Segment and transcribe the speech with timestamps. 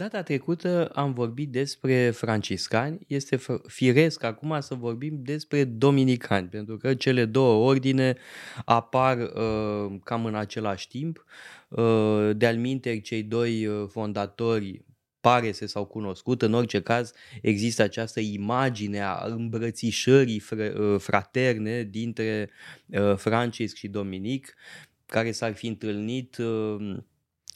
[0.00, 6.94] Data trecută am vorbit despre franciscani, este firesc acum să vorbim despre dominicani, pentru că
[6.94, 8.16] cele două ordine
[8.64, 11.24] apar uh, cam în același timp.
[11.68, 14.84] Uh, de-al cei doi uh, fondatori
[15.20, 16.42] pare să s-au cunoscut.
[16.42, 17.12] În orice caz,
[17.42, 22.50] există această imagine a îmbrățișării uh, fraterne dintre
[22.86, 24.54] uh, Francisc și Dominic,
[25.06, 26.96] care s-ar fi întâlnit uh,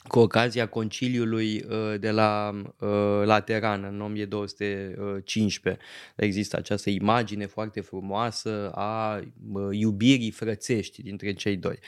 [0.09, 2.89] cu ocazia conciliului uh, de la uh,
[3.25, 5.83] Lateran în 1215.
[6.17, 9.21] Există această imagine foarte frumoasă a
[9.53, 11.79] uh, iubirii frățești dintre cei doi.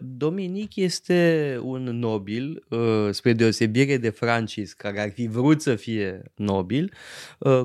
[0.00, 2.66] Dominic este un nobil,
[3.10, 6.92] spre deosebire de Francis, care ar fi vrut să fie nobil,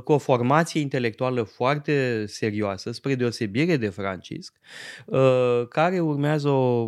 [0.03, 4.53] cu o formație intelectuală foarte serioasă, spre deosebire de Francisc,
[5.69, 6.87] care urmează o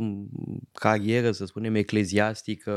[0.74, 2.77] carieră, să spunem, ecleziastică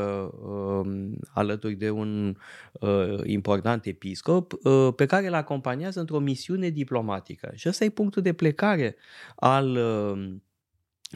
[1.33, 2.37] alături de un
[2.71, 7.51] uh, important episcop uh, pe care îl acompaniază într-o misiune diplomatică.
[7.55, 8.95] Și ăsta e punctul de plecare
[9.35, 10.35] al uh,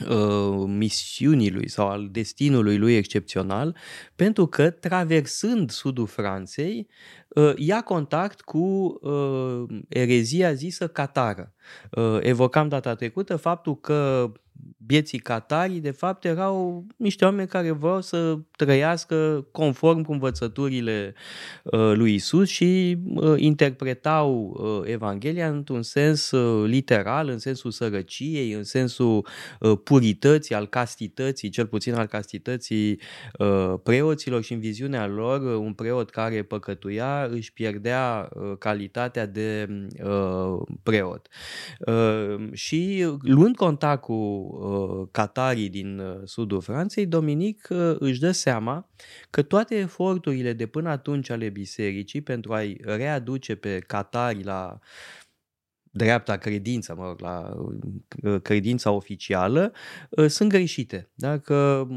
[0.09, 3.75] uh, misiunii lui sau al destinului lui excepțional,
[4.15, 6.87] pentru că traversând sudul Franței,
[7.27, 8.57] uh, ia contact cu
[9.01, 11.53] uh, erezia zisă catară.
[11.91, 14.31] Uh, evocam data trecută faptul că
[14.85, 21.13] bieții catarii, de fapt, erau niște oameni care vreau să trăiască conform cu învățăturile
[21.63, 28.51] uh, lui Isus și uh, interpretau uh, Evanghelia într-un sens uh, literal, în sensul sărăciei,
[28.51, 29.27] în sensul
[29.59, 32.99] uh, purității, al castității, cel puțin al castității
[33.39, 39.25] uh, preoților și în viziunea lor, uh, un preot care păcătuia își pierdea uh, calitatea
[39.25, 39.67] de
[40.03, 41.27] uh, preot.
[41.79, 48.31] Uh, și luând contact cu uh, catarii din uh, sudul Franței, Dominic uh, își dă
[48.31, 48.89] seama
[49.29, 54.79] că toate eforturile de până atunci ale bisericii pentru a-i readuce pe catarii la
[55.91, 57.55] dreapta credință, mă rog, la
[58.21, 59.73] uh, credința oficială,
[60.27, 61.09] sunt greșite.
[61.13, 61.39] Da?
[61.39, 61.87] Că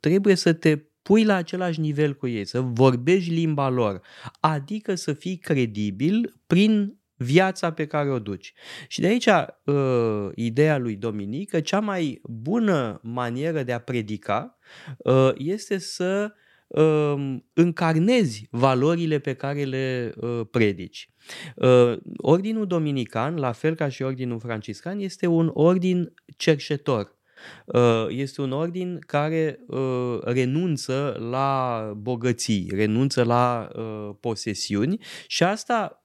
[0.00, 4.00] trebuie să te pui la același nivel cu ei, să vorbești limba lor,
[4.40, 8.52] adică să fii credibil prin viața pe care o duci.
[8.88, 14.58] Și de aici uh, ideea lui Dominic că cea mai bună manieră de a predica
[14.98, 16.32] uh, este să
[16.66, 21.10] uh, încarnezi valorile pe care le uh, predici.
[21.56, 27.20] Uh, ordinul dominican, la fel ca și ordinul franciscan, este un ordin cerșetor.
[27.66, 35.96] Uh, este un ordin care uh, renunță la bogății, renunță la uh, posesiuni și asta
[35.96, 36.01] Ă,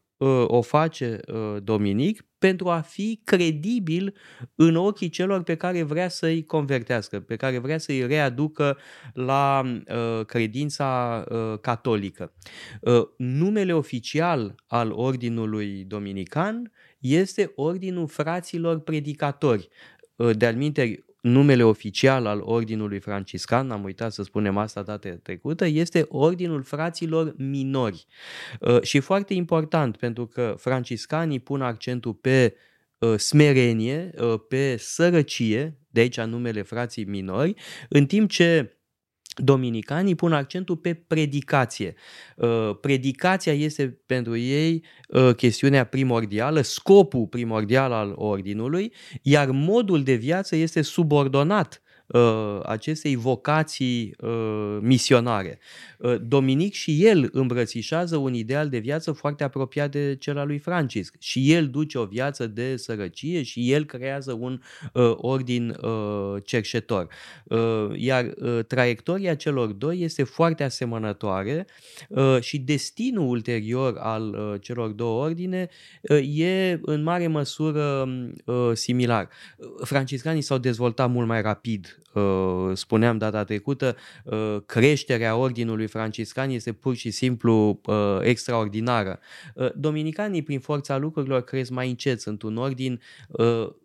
[0.48, 4.16] o face ă, Dominic pentru a fi credibil
[4.56, 8.78] în ochii celor pe care vrea să-i convertească, pe care vrea să-i readucă
[9.14, 11.24] la ă, credința
[11.62, 12.34] catolică.
[13.18, 19.68] Numele oficial al Ordinului Dominican este Ordinul Fraților Predicatori.
[20.34, 20.56] De-al
[21.28, 27.34] numele oficial al Ordinului Franciscan, am uitat să spunem asta data trecută, este Ordinul Fraților
[27.38, 28.06] Minori.
[28.60, 32.56] Uh, și foarte important, pentru că franciscanii pun accentul pe
[32.98, 37.54] uh, smerenie, uh, pe sărăcie, de aici numele frații minori,
[37.90, 38.77] în timp ce
[39.40, 41.96] Dominicanii pun accentul pe predicație.
[42.36, 50.14] Uh, predicația este pentru ei uh, chestiunea primordială, scopul primordial al ordinului, iar modul de
[50.14, 55.60] viață este subordonat uh, acestei vocații uh, misionare.
[55.98, 60.58] Uh, Dominic și el îmbrățișează un ideal de viață foarte apropiat de cel al lui
[60.58, 61.16] Francisc.
[61.20, 64.62] Și el duce o viață de sărăcie și el creează un
[64.94, 67.08] uh, ordin uh, cerșetor.
[67.44, 71.66] Uh, iar uh, traiectoria celor doi este foarte asemănătoare
[72.10, 75.70] uh, și destinul ulterior al uh, celor două ordine
[76.02, 78.10] uh, e în mare măsură
[78.46, 79.30] uh, similar.
[79.84, 81.97] Franciscanii s-au dezvoltat mult mai rapid Uh,
[82.74, 89.20] spuneam data trecută, uh, creșterea ordinului franciscan este pur și simplu uh, extraordinară.
[89.76, 93.02] Dominicanii, prin forța lucrurilor, cresc mai încet, sunt un ordin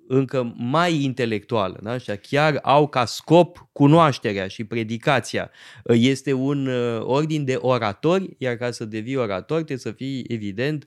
[0.06, 1.78] încă mai intelectual.
[1.82, 1.98] Da?
[1.98, 5.50] Și chiar au ca scop cunoașterea și predicația.
[5.84, 6.68] Este un
[7.00, 10.84] ordin de oratori, iar ca să devii orator trebuie să fii, evident,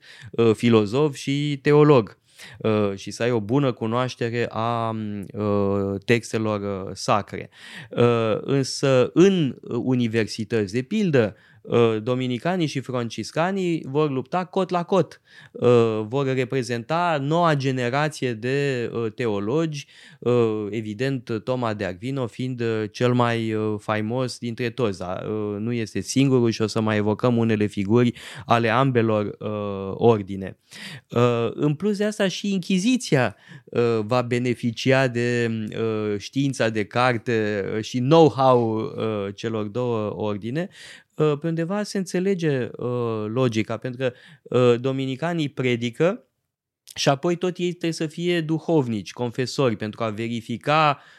[0.54, 2.18] filozof și teolog.
[2.58, 7.50] Uh, și să ai o bună cunoaștere a uh, textelor uh, sacre.
[8.40, 11.55] Însă în universități, de pildă, uh,
[12.02, 15.20] dominicanii și franciscanii vor lupta cot la cot,
[16.08, 19.86] vor reprezenta noua generație de teologi,
[20.70, 25.24] evident Toma de Aquino fiind cel mai faimos dintre toți, dar
[25.58, 28.12] nu este singurul și o să mai evocăm unele figuri
[28.46, 29.36] ale ambelor
[29.94, 30.58] ordine.
[31.54, 33.36] În plus de asta și Inchiziția
[34.00, 35.50] va beneficia de
[36.18, 38.92] știința de carte și know-how
[39.34, 40.68] celor două ordine,
[41.16, 42.68] pe undeva se înțelege
[43.26, 46.26] logica, pentru că dominicanii predică
[46.94, 51.15] și apoi tot ei trebuie să fie duhovnici, confesori, pentru a verifica uh,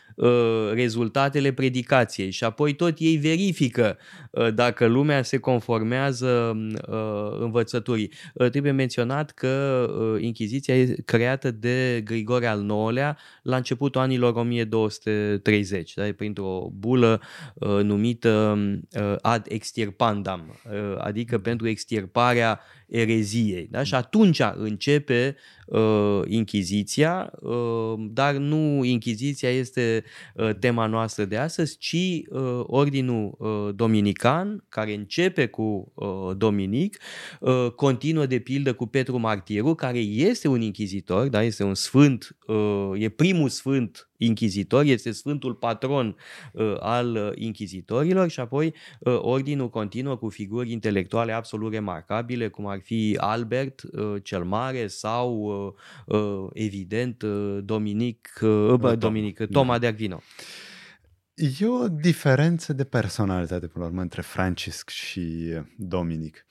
[0.74, 3.98] rezultatele predicației și apoi tot ei verifică
[4.32, 6.58] uh, dacă lumea se conformează
[6.90, 8.12] uh, învățăturii.
[8.34, 14.34] Uh, trebuie menționat că uh, Inchiziția e creată de Grigore al IX-lea la începutul anilor
[14.34, 16.04] 1230, da?
[16.16, 17.22] printr-o bulă
[17.54, 18.58] uh, numită
[19.00, 23.68] uh, ad extirpandam, uh, adică pentru extirparea ereziei.
[23.72, 23.84] Da?
[23.84, 25.36] Și atunci începe
[25.66, 30.04] uh, Inchiziția, uh, dar nu Inchiziția este
[30.36, 36.98] uh, tema noastră de astăzi, ci uh, Ordinul uh, Dominican, care începe cu uh, Dominic,
[37.40, 41.44] uh, continuă de pildă cu Petru Martirul, care este un inchizitor, da?
[41.44, 46.16] este un sfânt, uh, e primul sfânt inchizitor, este sfântul patron
[46.54, 52.80] uh, al inchizitorilor și apoi uh, ordinul continuă cu figuri intelectuale absolut remarcabile, cum ar
[52.84, 55.34] fi Albert uh, cel Mare sau,
[56.06, 59.00] uh, uh, evident, uh, Dominic, uh, Tom.
[59.00, 59.80] Dominic Toma da.
[59.80, 60.22] de Aquino.
[61.60, 66.46] E o diferență de personalitate, până la urmă, între Francisc și Dominic.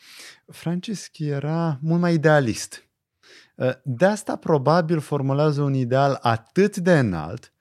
[0.46, 2.88] Francisc era mult mai idealist.
[3.82, 7.52] De asta probabil formulează un ideal atât de înalt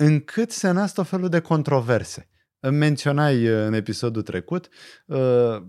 [0.00, 2.28] încât se nasc o felul de controverse.
[2.60, 4.68] Menționai uh, în episodul trecut
[5.06, 5.62] uh,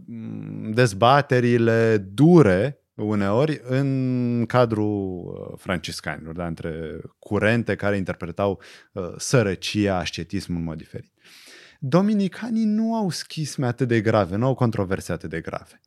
[0.74, 6.48] dezbaterile dure uneori în cadrul uh, franciscanilor, da?
[6.48, 8.62] între curente care interpretau
[9.18, 11.13] sărăcia, ascetismul în mod diferit.
[11.80, 15.81] Dominicanii nu au schisme atât de grave, nu au controverse atât de grave.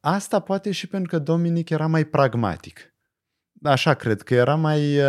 [0.00, 2.94] Asta poate și pentru că Dominic era mai pragmatic.
[3.62, 5.00] Așa cred că era mai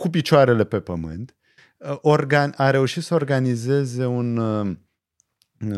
[0.00, 1.36] cu picioarele pe pământ,
[1.78, 4.76] uh, organ, a reușit să organizeze un uh,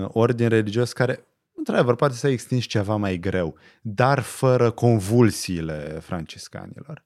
[0.08, 7.02] ordin religios care, într-adevăr, poate să extins ceva mai greu, dar fără convulsiile franciscanilor.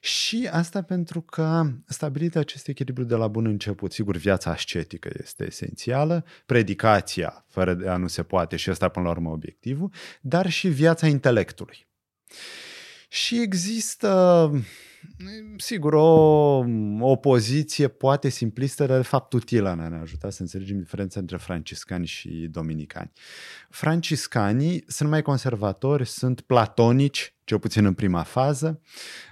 [0.00, 3.92] Și asta pentru că a stabilit acest echilibru de la bun început.
[3.92, 9.04] Sigur, viața ascetică este esențială, predicația, fără de a nu se poate, și ăsta până
[9.04, 11.86] la urmă obiectivul, dar și viața intelectului.
[13.08, 14.50] Și există
[15.56, 16.64] Sigur, o
[17.00, 22.28] opoziție poate simplistă, dar de fapt utilă ne-a ajutat să înțelegem diferența între franciscani și
[22.50, 23.12] dominicani.
[23.70, 28.80] Franciscanii sunt mai conservatori, sunt platonici, cel puțin în prima fază,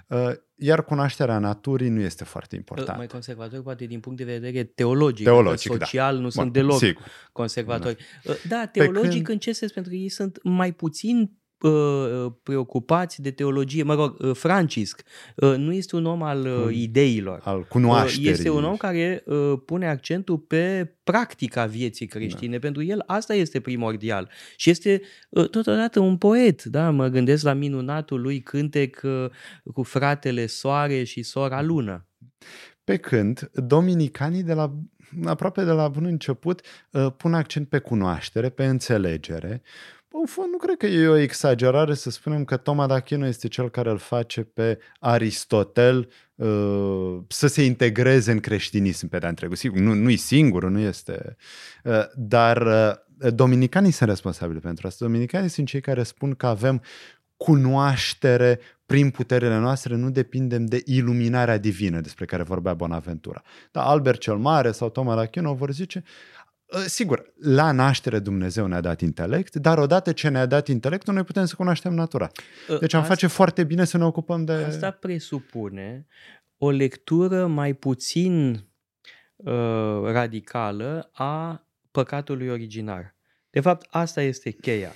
[0.07, 2.97] uh, iar cunoașterea naturii nu este foarte importantă.
[2.97, 5.77] Mai conservatori, poate din punct de vedere teologic, teologic da.
[5.77, 6.21] social, da.
[6.21, 7.05] nu Bun, sunt deloc sigur.
[7.31, 8.05] conservatori.
[8.23, 9.27] Da, da teologic când...
[9.27, 9.71] în ce sens?
[9.71, 11.42] Pentru că ei sunt mai puțin Uh,
[12.43, 13.83] preocupați de teologie.
[13.83, 15.03] Mă rog, uh, Francisc
[15.35, 17.39] uh, nu este un om al ideilor.
[17.43, 18.29] Al cunoașterii.
[18.29, 19.23] Este un om care
[19.65, 22.51] pune accentul pe practica vieții creștine.
[22.51, 22.59] Da.
[22.59, 24.29] Pentru el asta este primordial.
[24.55, 26.63] Și este totodată un poet.
[26.63, 26.89] Da?
[26.89, 29.01] Mă gândesc la minunatul lui cântec
[29.73, 32.07] cu fratele soare și sora lună.
[32.83, 34.73] Pe când dominicanii de la
[35.25, 36.61] aproape de la bun început
[37.17, 39.61] pun accent pe cunoaștere, pe înțelegere,
[40.19, 43.69] în fond, nu cred că e o exagerare să spunem că Toma d'Achino este cel
[43.69, 49.55] care îl face pe Aristotel uh, să se integreze în creștinism pe de-a întregul.
[49.55, 51.35] Sigur, nu, nu-i singur, nu este...
[51.83, 55.05] Uh, dar uh, dominicanii sunt responsabili pentru asta.
[55.05, 56.81] Dominicanii sunt cei care spun că avem
[57.37, 63.41] cunoaștere prin puterile noastre, nu depindem de iluminarea divină despre care vorbea Bonaventura.
[63.71, 66.32] Da, Albert cel Mare sau Toma d'Achino vor zice, Ă,
[66.79, 71.45] sigur, la naștere Dumnezeu ne-a dat intelect, dar odată ce ne-a dat intelectul, noi putem
[71.45, 72.31] să cunoaștem natura.
[72.69, 74.53] Ă, deci am asta, face foarte bine să ne ocupăm de...
[74.53, 76.07] Asta presupune
[76.57, 78.65] o lectură mai puțin
[79.35, 83.15] uh, radicală a păcatului originar.
[83.49, 84.91] De fapt, asta este cheia.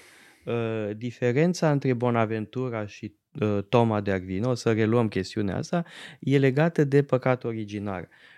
[0.46, 5.86] Uh, diferența între Bonaventura și uh, Toma de Arvino, să reluăm chestiunea asta,
[6.20, 8.02] e legată de păcat originar.
[8.02, 8.37] Uh,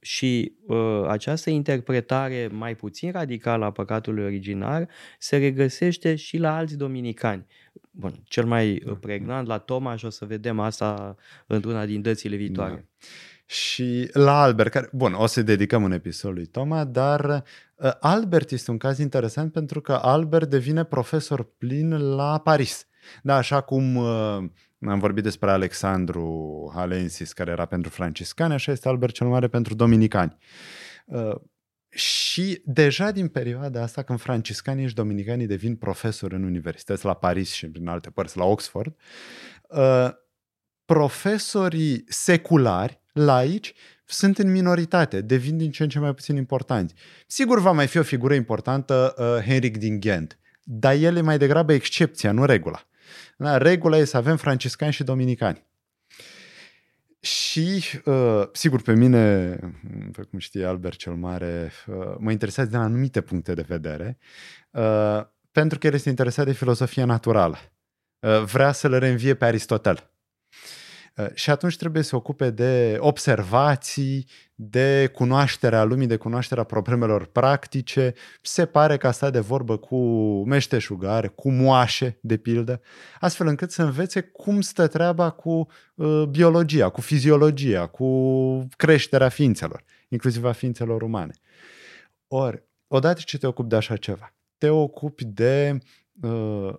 [0.00, 4.88] și uh, această interpretare mai puțin radicală a păcatului original
[5.18, 7.46] se regăsește și la alți dominicani.
[7.90, 11.16] Bun, cel mai uh, pregnant la Tomaș și o să vedem asta
[11.46, 12.74] într-una din dățile viitoare.
[12.74, 13.06] Da.
[13.46, 17.44] Și la Albert, care, bun, o să dedicăm un episod lui Toma, dar
[17.76, 22.86] uh, Albert este un caz interesant pentru că Albert devine profesor plin la Paris.
[23.22, 24.44] Da, așa cum uh,
[24.88, 29.74] am vorbit despre Alexandru Halensis, care era pentru franciscani, așa este Albert cel Mare pentru
[29.74, 30.36] dominicani.
[31.04, 31.34] Uh,
[31.88, 37.52] și deja din perioada asta, când franciscanii și dominicanii devin profesori în universități la Paris
[37.52, 38.96] și în alte părți, la Oxford,
[39.68, 40.08] uh,
[40.84, 43.74] profesorii seculari, laici,
[44.04, 46.94] sunt în minoritate, devin din ce în ce mai puțin importanți.
[47.26, 51.38] Sigur va mai fi o figură importantă, uh, Henric din Ghent, dar el e mai
[51.38, 52.86] degrabă excepția, nu regula.
[53.36, 55.64] Da, regula e să avem franciscani și dominicani.
[57.20, 59.48] Și, uh, sigur, pe mine,
[60.12, 64.18] pe cum știe Albert cel Mare, uh, mă interesează din anumite puncte de vedere,
[64.70, 65.20] uh,
[65.52, 67.56] pentru că el este interesat de filozofia naturală.
[68.18, 70.10] Uh, vrea să le reînvie pe Aristotel.
[71.16, 77.24] Uh, și atunci trebuie să se ocupe de observații, de cunoașterea lumii, de cunoașterea problemelor
[77.26, 78.14] practice.
[78.42, 79.96] Se pare că a stat de vorbă cu
[80.46, 82.80] meșteșugare, cu moașe, de pildă,
[83.20, 89.84] astfel încât să învețe cum stă treaba cu uh, biologia, cu fiziologia, cu creșterea ființelor,
[90.08, 91.32] inclusiv a ființelor umane.
[92.26, 95.78] Ori, odată ce te ocupi de așa ceva, te ocupi de
[96.22, 96.74] uh,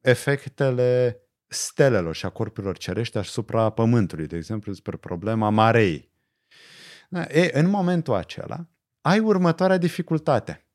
[0.00, 1.20] efectele
[1.52, 6.12] stelelor și a corpurilor cerești asupra Pământului, de exemplu, despre problema marei.
[7.08, 8.66] Da, e, în momentul acela,
[9.00, 10.68] ai următoarea dificultate.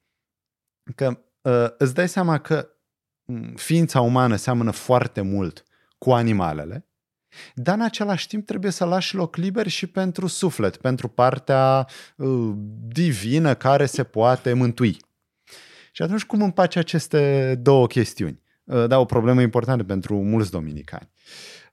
[0.95, 2.69] Că uh, îți dai seama că
[3.55, 5.63] ființa umană seamănă foarte mult
[5.97, 6.87] cu animalele,
[7.53, 12.53] dar în același timp trebuie să lași loc liber și pentru suflet, pentru partea uh,
[12.87, 14.97] divină care se poate mântui.
[15.91, 18.43] Și atunci cum împaci aceste două chestiuni?
[18.65, 21.09] Uh, da, o problemă importantă pentru mulți dominicani.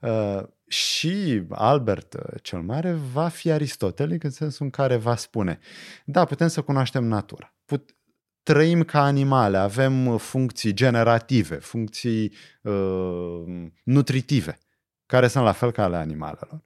[0.01, 5.59] Uh, și Albert uh, cel Mare va fi aristotelic în sensul în care va spune,
[6.05, 7.97] da, putem să cunoaștem natura, Put-
[8.43, 12.33] trăim ca animale, avem funcții generative, funcții
[12.63, 13.45] uh,
[13.85, 14.59] nutritive,
[15.07, 16.65] care sunt la fel ca ale animalelor.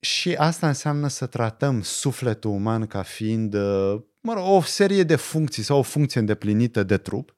[0.00, 3.54] Și asta înseamnă să tratăm sufletul uman ca fiind
[4.20, 7.36] mă rog, o serie de funcții sau o funcție îndeplinită de trup,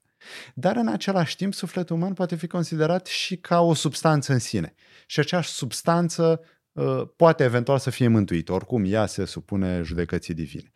[0.55, 4.75] dar în același timp, sufletul uman poate fi considerat și ca o substanță în sine.
[5.07, 6.41] Și aceeași substanță
[6.73, 8.53] uh, poate eventual să fie mântuită.
[8.53, 10.71] Oricum, ea se supune judecății divine.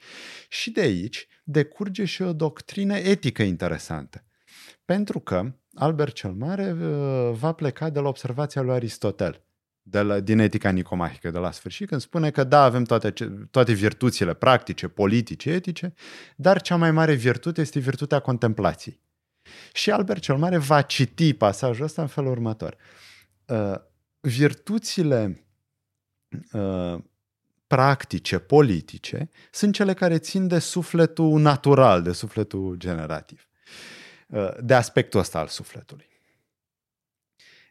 [0.48, 4.24] Și de aici decurge și o doctrină etică interesantă.
[4.84, 9.42] Pentru că Albert cel Mare uh, va pleca de la observația lui Aristotel,
[9.82, 13.12] de la, din etica nicomahică de la sfârșit, când spune că da, avem toate,
[13.50, 15.94] toate virtuțile practice, politice, etice,
[16.36, 19.00] dar cea mai mare virtute este virtutea contemplației.
[19.72, 22.76] Și Albert cel Mare va citi pasajul ăsta în felul următor.
[23.46, 23.74] Uh,
[24.20, 25.46] virtuțile
[26.52, 26.98] uh,
[27.66, 33.48] practice, politice, sunt cele care țin de sufletul natural, de sufletul generativ,
[34.28, 36.06] uh, de aspectul ăsta al sufletului.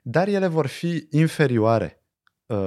[0.01, 2.01] Dar ele vor fi inferioare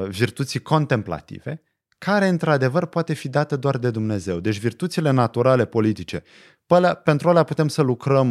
[0.08, 1.62] virtuții contemplative,
[1.98, 4.40] care într-adevăr poate fi dată doar de Dumnezeu.
[4.40, 6.22] Deci virtuțile naturale politice
[6.70, 8.26] pe alea, pentru alea putem să lucrăm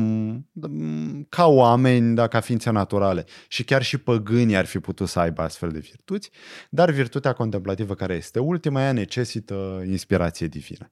[0.51, 3.25] mm, ca oameni, da, ca ființe naturale.
[3.47, 6.29] Și chiar și păgânii ar fi putut să aibă astfel de virtuți,
[6.69, 10.91] dar virtutea contemplativă care este ultima, ea necesită inspirație divină.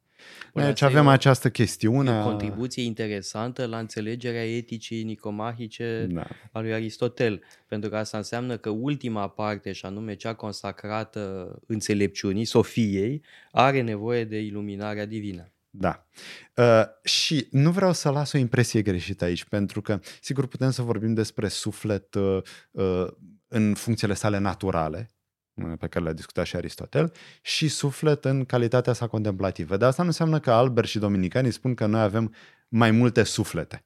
[0.54, 2.20] Păi deci avem o, această chestiune.
[2.20, 6.28] O contribuție interesantă la înțelegerea eticii nicomahice da.
[6.52, 12.46] a lui Aristotel, pentru că asta înseamnă că ultima parte, și anume cea consacrată înțelepciunii,
[12.46, 15.52] Sofiei, are nevoie de iluminarea divină.
[15.80, 16.08] Da.
[16.56, 20.82] Uh, și nu vreau să las o impresie greșită aici, pentru că, sigur, putem să
[20.82, 22.42] vorbim despre suflet uh,
[22.72, 23.08] uh,
[23.48, 25.10] în funcțiile sale naturale,
[25.54, 29.78] uh, pe care le-a discutat și Aristotel, și suflet în calitatea sa contemplativă.
[29.78, 32.34] Dar asta nu înseamnă că Albert și Dominicanii spun că noi avem
[32.68, 33.86] mai multe suflete.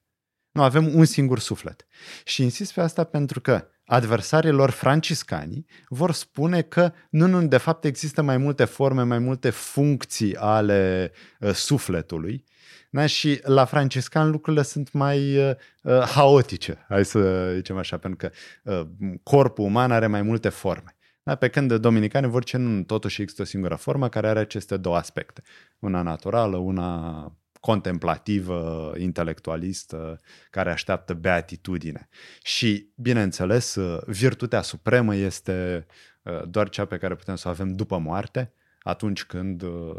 [0.50, 1.86] Nu, avem un singur suflet.
[2.24, 7.84] Și insist pe asta pentru că adversarilor franciscani vor spune că nu, nu, de fapt
[7.84, 12.44] există mai multe forme, mai multe funcții ale uh, sufletului
[12.92, 13.06] da?
[13.06, 18.30] și la franciscan lucrurile sunt mai uh, uh, haotice, hai să zicem așa, pentru că
[18.72, 18.86] uh,
[19.22, 20.96] corpul uman are mai multe forme.
[21.22, 21.34] Da?
[21.34, 24.96] Pe când dominicani vor ce nu, totuși există o singură formă care are aceste două
[24.96, 25.42] aspecte.
[25.78, 27.32] Una naturală, una
[27.62, 32.08] contemplativă, intelectualistă, care așteaptă beatitudine.
[32.42, 35.86] Și, bineînțeles, virtutea supremă este
[36.22, 38.52] uh, doar cea pe care putem să o avem după moarte,
[38.82, 39.96] atunci când uh,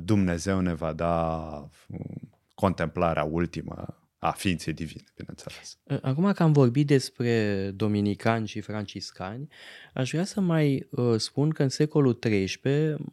[0.00, 1.46] Dumnezeu ne va da
[1.88, 2.00] uh,
[2.54, 5.78] contemplarea ultimă a ființei divine, bineînțeles.
[6.02, 9.48] Acum că am vorbit despre dominicani și franciscani,
[9.94, 12.48] aș vrea să mai uh, spun că în secolul XIII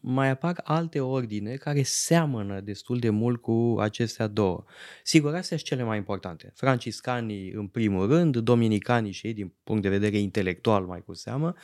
[0.01, 4.63] mai apar alte ordine care seamănă destul de mult cu acestea două.
[5.03, 6.51] Sigur, astea sunt cele mai importante.
[6.56, 11.56] Franciscanii în primul rând, dominicanii și ei din punct de vedere intelectual mai cu seamă,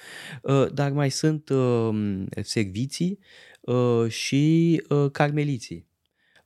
[0.41, 3.19] uh, dar mai sunt uh, serviții
[3.61, 5.86] uh, și uh, carmeliții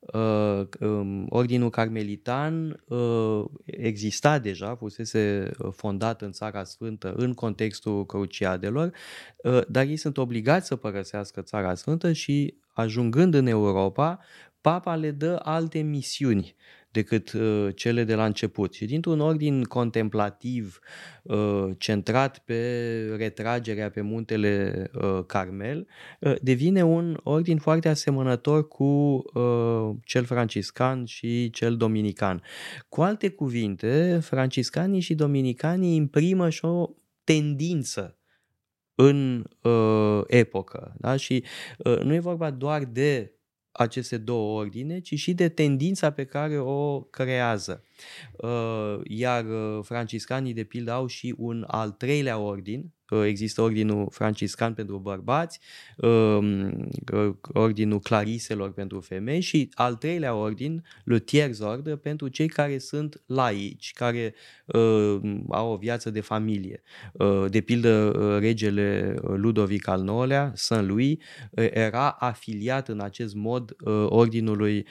[0.01, 8.05] uh, um, Ordinul Carmelitan uh, exista deja, fusese uh, fondat în Țara Sfântă în contextul
[8.05, 8.91] cruciadelor,
[9.37, 14.19] uh, dar ei sunt obligați să părăsească Țara Sfântă și ajungând în Europa,
[14.61, 16.55] Papa le dă alte misiuni
[16.91, 18.73] decât uh, cele de la început.
[18.73, 20.79] Și dintr-un ordin contemplativ
[21.23, 25.87] uh, centrat pe retragerea pe muntele uh, Carmel,
[26.19, 32.41] uh, devine un ordin foarte asemănător cu uh, cel franciscan și cel dominican.
[32.89, 36.89] Cu alte cuvinte, franciscanii și dominicanii imprimă și o
[37.23, 38.15] tendință
[38.95, 40.95] în uh, epocă.
[40.97, 41.15] Da?
[41.15, 41.43] Și
[41.77, 43.31] uh, nu e vorba doar de
[43.71, 47.83] aceste două ordine, ci și de tendința pe care o creează.
[48.37, 52.91] Uh, iar uh, franciscanii, de pildă, au și un al treilea ordin,
[53.25, 55.59] există ordinul franciscan pentru bărbați,
[55.97, 56.87] um,
[57.53, 63.21] ordinul clariselor pentru femei și al treilea ordin, le tiers ordre, pentru cei care sunt
[63.25, 64.33] laici, care
[64.65, 66.81] uh, au o viață de familie.
[67.13, 71.17] Uh, de pildă, uh, regele Ludovic al IX-lea, Saint-Louis,
[71.51, 73.75] era afiliat în acest mod
[74.05, 74.85] ordinului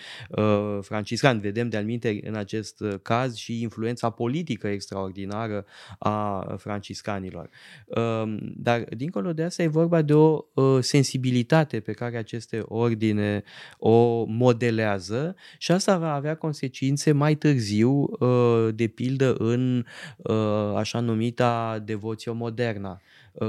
[0.80, 1.40] franciscan.
[1.40, 1.88] Vedem de-al
[2.22, 5.64] în acest caz și influența politică extraordinară
[5.98, 7.50] a franciscanilor.
[7.88, 8.09] Ehm,
[8.56, 10.44] dar dincolo de asta e vorba de o
[10.80, 13.42] sensibilitate pe care aceste ordine
[13.78, 19.84] o modelează și asta va avea consecințe mai târziu, ă, de pildă în
[20.24, 20.34] ă,
[20.76, 22.88] așa numita devoție modernă.
[22.88, 23.00] ă,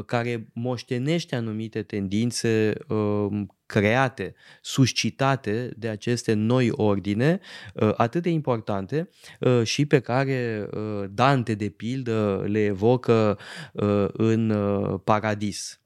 [0.06, 2.74] care moștenește anumite tendințe
[3.72, 7.40] create, suscitate de aceste noi ordine
[7.74, 9.10] uh, atât de importante
[9.40, 13.38] uh, și pe care uh, Dante, de pildă, le evocă
[14.12, 14.54] în
[15.04, 15.80] Paradis.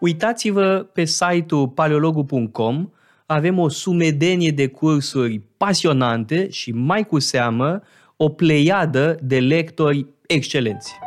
[0.00, 2.90] Uitați-vă pe site-ul paleologu.com,
[3.26, 7.82] avem o sumedenie de cursuri pasionante și mai cu seamă
[8.16, 11.05] o pleiadă de lectori excelenți.